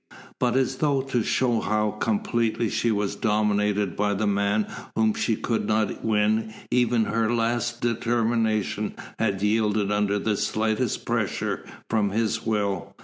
But 0.39 0.57
as 0.57 0.77
though 0.77 1.01
to 1.01 1.21
show 1.21 1.59
how 1.59 1.91
completely 1.91 2.69
she 2.69 2.89
was 2.89 3.15
dominated 3.15 3.95
by 3.95 4.15
the 4.15 4.25
man 4.25 4.65
whom 4.95 5.13
she 5.13 5.35
could 5.35 5.67
not 5.67 6.03
win 6.03 6.55
even 6.71 7.05
her 7.05 7.31
last 7.31 7.81
determination 7.81 8.95
had 9.19 9.43
yielded 9.43 9.91
under 9.91 10.17
the 10.17 10.37
slightest 10.37 11.05
pressure 11.05 11.63
from 11.87 12.09
his 12.09 12.43
will. 12.43 12.95